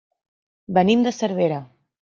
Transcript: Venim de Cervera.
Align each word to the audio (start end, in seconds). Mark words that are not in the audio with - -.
Venim 0.79 1.05
de 1.09 1.15
Cervera. 1.19 1.65